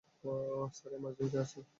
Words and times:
Sir, 0.73 0.91
emergency 0.93 1.37
আছে। 1.43 1.59